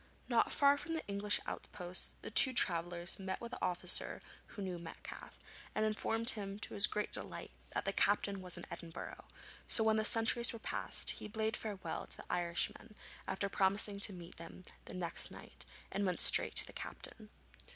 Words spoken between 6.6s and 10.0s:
his great delight that the captain was in Edinburgh, so when